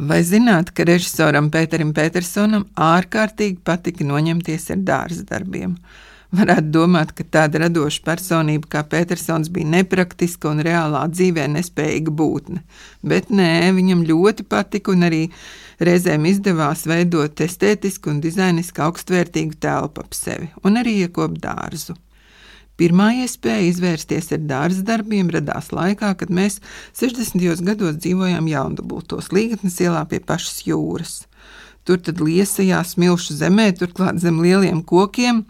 [0.00, 5.76] Vai zināt, ka režisoram Pēterim Petersonam ārkārtīgi patika noņemties ar dārza darbiem?
[6.32, 12.62] Varētu domāt, ka tāda radoša personība kā Petersons bija nepraktiska un reālā dzīvē nespējīga būtne.
[13.04, 15.26] Bet nē, viņam ļoti patika un arī
[15.76, 21.98] reizēm izdevās veidot estētisku un dizainiski augstvērtīgu telpu ap sevi un arī iekopt dārzu.
[22.80, 26.58] Pirmā iespēja izvērsties ar dārza darbiem radās laikā, kad mēs
[26.96, 27.60] 60.
[27.66, 31.14] gados dzīvojām Jaundabultos līgatnes ielā pie pašas jūras.
[31.84, 35.42] Tur tad liesajās smilšu zemē, turklāt zem lieliem kokiem,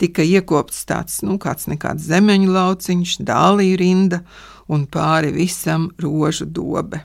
[0.00, 4.22] tika iekopts tāds, nu, kāds nekāds zemeņu lauciņš, dālīja rinda
[4.70, 7.02] un pāri visam rožu dobe.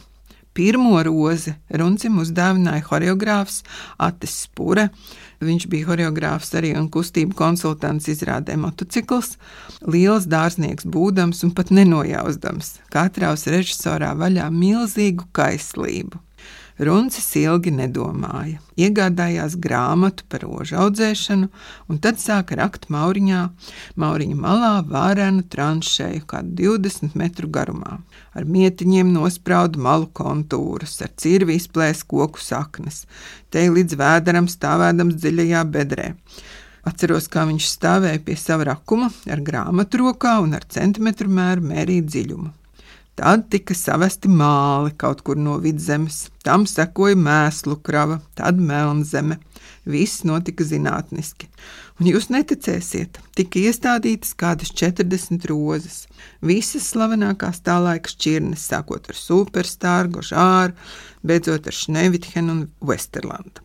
[0.55, 3.57] Pirmo rozi Runcim uzdāvināja horeogrāfs
[3.99, 4.85] Atis Spure.
[5.43, 9.33] Viņš bija horeogrāfs arī un kustību konsultants izrādē motocikls,
[9.83, 16.23] liels dārznieks būdams un pat nenojausdams, katraus režisorā vaļā milzīgu kaislību.
[16.75, 21.47] Runcis ilgi nedomāja, iegādājās grāmatu par rožu audzēšanu,
[21.87, 23.43] un tad sāka rakt mauriņā,
[23.95, 28.01] mauriņa malā vārenu tranšēju kādu 20 metru garumā.
[28.35, 33.05] Ar mietiņiem nosprauda malu kontūrus, ar cirvi izplēs koku saknes,
[33.47, 36.09] te līdz vēderam stāvēdams dziļajā bedrē.
[36.85, 42.11] Atceros, kā viņš stāvēja pie sava rakuma ar grāmatu rokā un ar centimetru mēru mērīja
[42.11, 42.51] dziļumu.
[43.15, 49.37] Tad tika savesti māli kaut kur no vidzemes, tam sekoja mēslu krava, tad melnzeme.
[49.87, 51.47] Viss notika zinātniski.
[52.01, 56.01] Un jūs neticēsiet, tika iestādītas kādas 40 rozes.
[56.43, 60.75] Visas slavenākās tā laika šķirnes, sākot ar superstāru, žāru,
[61.23, 63.64] beidzot ar Šnevidhenu un Westerlandu.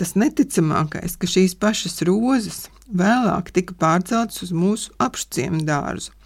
[0.00, 6.16] Tas neticamākais, ka šīs pašas rozes vēlāk tika pārceltas uz mūsu apšciemu dārzu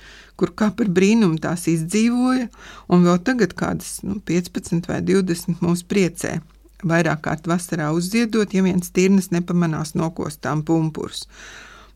[0.40, 2.48] kur kā par brīnumu tās izdzīvoja,
[2.90, 6.40] un vēl tagad kādas nu, 15 vai 20 mūs priecē.
[6.84, 11.24] Vairāk kārt vasarā uzziedot, ja viens tirnas nepamanās nokostām pumpurus.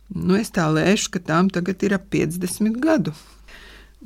[0.09, 3.13] Nu, es tā lēšu, ka tām tagad ir ap 50 gadu.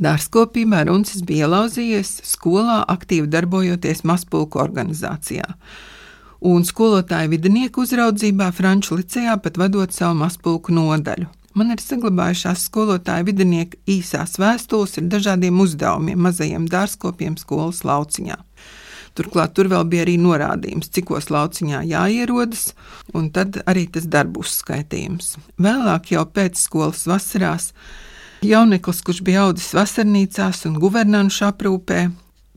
[0.02, 5.44] Dārzkopībā Runcis bija ielauzījies skolā, aktīvi darbojoties mazpulku organizācijā.
[6.42, 11.28] Un skolotāja vidinieku uzraudzībā Franču licejā pat vadot savu mazpulku nodaļu.
[11.54, 18.38] Man ir saglabājušās skolotāja vidinieka īsās vēstules ar dažādiem uzdevumiem mazajiem dārzkopiem skolas lauciņā.
[19.14, 22.72] Turklāt tur vēl bija arī norādījums, cikos lauciņā jāierodas,
[23.14, 25.36] un tad arī tas darbu uzskaitījums.
[25.62, 27.70] Vēlāk, jau pēc skolas vasarās,
[28.42, 32.06] jauneklis, kurš bija audzis vasarnīcās un guvernanšu aprūpē,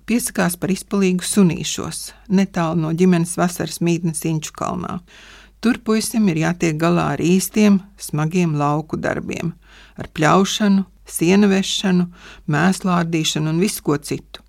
[0.10, 5.00] piesakās par izpalīgu sunīšos, netālu no ģimenes vasaras mītnes Inču kalnā.
[5.62, 9.56] Tur puisim ir jātiek galā ar īstiem, smagiem lauku darbiem,
[9.98, 12.08] ar pļaušanu, sienu vešanu,
[12.50, 14.44] mēslu ārdīšanu un visu ko citu.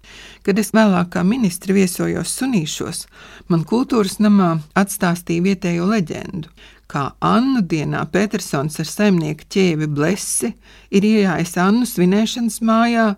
[0.45, 3.07] Kad es vēlāk kā ministri viesojos sunīšos,
[3.51, 6.53] man kultūras namā atstāstīja vietējo leģendu,
[6.87, 10.53] kā Annu dienā Petersons ar saimnieku ķēvi Blesi
[10.95, 13.09] ir iejājis Annu svinēšanas mājā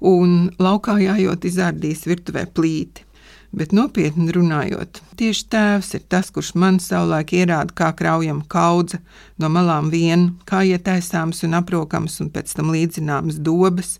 [0.00, 3.04] un laukā jājot izārdījis virtuvē plīti.
[3.56, 8.98] Bet nopietni runājot, tieši tēvs ir tas, kurš man savulaik ierāda, kā kraujam kaudze
[9.40, 13.96] no malām vien, kā ietaisāms un aprokams un pēc tam līdzināmas dobas,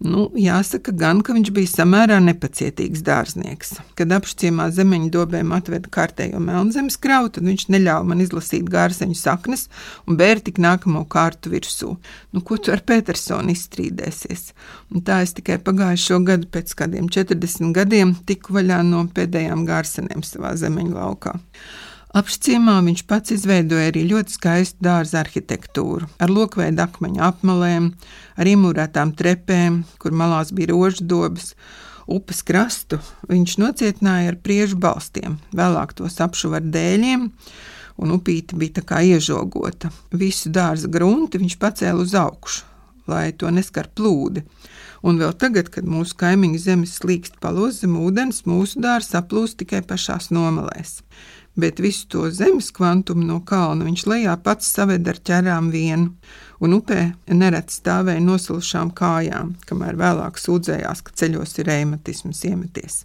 [0.00, 3.74] Nu, jāsaka, gan, ka viņš bija samērā nepacietīgs dārznieks.
[3.98, 9.66] Kad apšciemā zemeņu dobēm atveda kārtējo melnzemes kravu, tad viņš neļāva man izlasīt gārseņu saknes
[10.08, 11.90] un bēra tik nākamo kārtu virsū.
[12.32, 14.54] Nu, ko tu ar Petersonu izstrīdēsies?
[14.94, 20.24] Un tā es tikai pagājušo gadu pēc kādiem 40 gadiem tiku vaļā no pēdējām gārsenēm
[20.24, 21.36] savā zemeņu laukā.
[22.10, 27.86] Apšciemā viņš pats izveidoja arī ļoti skaistu dārza arhitektūru ar lokveidu akmeņu apmalēm,
[28.34, 31.52] ar imūrētām trepēm, kur malās bija rožu dobas.
[32.10, 32.98] Upes krastu
[33.30, 37.30] viņš nocietināja ar priežu balstiem, vēlāk tos apšuva ar dēļiem,
[38.02, 39.92] un upīte bija tā kā iežogota.
[40.10, 42.66] Visu dārza grunti viņš pacēla uz augšu,
[43.06, 44.42] lai to neskar plūdi.
[45.06, 49.80] Un vēl tagad, kad mūsu kaimiņu zemes slīkst palos zem ūdens, mūsu dārsts aplūst tikai
[49.86, 50.98] pašās nomalēs
[51.62, 56.14] bet visu to zemes kvantumu no kalna viņš lejā pats saved ar ķerām vienu,
[56.60, 57.00] un upē
[57.32, 63.02] nereti stāvēja nosalušām kājām, kamēr vēlāk sūdzējās, ka ceļos ir reumatisms iemeties.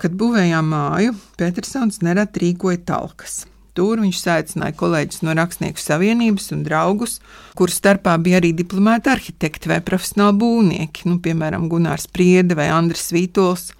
[0.00, 3.42] Kad būvējām māju, Petersons nereti rīkoja talkas.
[3.76, 7.18] Tur viņš saicināja kolēģus no Rakstnieku savienības un draugus,
[7.58, 13.12] kuru starpā bija arī diplomāti arhitekti vai profesionāli būvnieki, nu, piemēram, Gunārs Priede vai Andris
[13.14, 13.70] Vītols.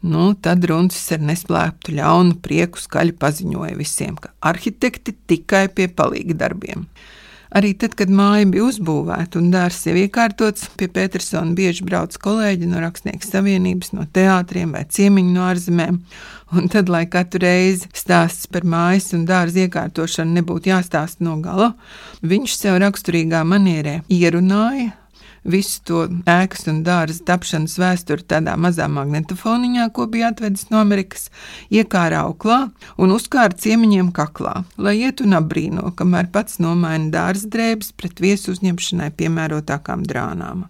[0.00, 6.38] Nu, tad Runcis ar nesplēptu ļaunu prieku skaļi paziņoja visiem, ka arhitekti tikai pie palīga
[6.40, 6.86] darbiem.
[7.50, 12.68] Arī tad, kad māja bija uzbūvēta un dārsts jau iekārtots, pie Petersona bieži brauc kolēģi
[12.70, 15.98] no Rakstnieku savienības, no teātriem vai ciemiņu no ārzemēm.
[16.54, 21.72] Un tad, lai katru reizi stāsts par mājas un dārza iekārtošanu nebūtu jāstāsta no gala,
[22.22, 24.94] viņš sev raksturīgā manierē ierunāja,
[25.44, 31.28] visu to ēkas un dārza tapšanas vēsturi tādā mazā magnetofoniņā, ko bija atvedis no Amerikas,
[31.72, 32.60] iekāra auklā
[32.98, 38.54] un uzkāra ciemiņiem kaklā, lai iet un apbrīno, kamēr pats nomaina dārza drēbes pret viesu
[38.54, 40.66] uzņemšanai piemērotākām drānām.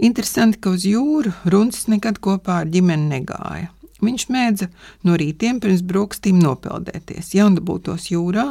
[0.00, 3.68] Interesanti, ka uz jūru Runcis nekad kopā ar ģimeni negāja.
[4.00, 4.68] Viņš mēdza
[5.04, 8.46] no rītiem pirms brokastīm nopeldēties, jaundabūtos jūrā,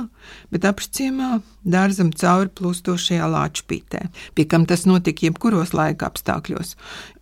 [0.53, 4.03] bet apšciemā dārzam cauri plūstošajā lāčpītē,
[4.37, 6.75] pie kam tas notika jebkuros laika apstākļos,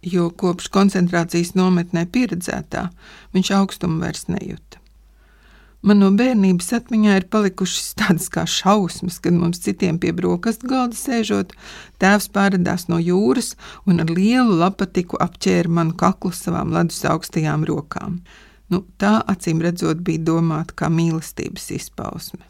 [0.03, 2.89] jo kopš koncentrācijas nometnē pieredzētā
[3.37, 4.86] viņš augstumu vairs nejuta.
[5.85, 10.97] Man no bērnības atmiņā ir palikušas tādas kā šausmas, kad mums citiem pie brokastu galda
[10.97, 11.53] sēžot,
[12.01, 13.53] tēvs pārādās no jūras
[13.85, 18.21] un ar lielu lapatiku apķēra manu kaklu savām ledus augstajām rokām.
[18.73, 22.43] Nu, tā acīm redzot, bija domāta kā mīlestības izpausme.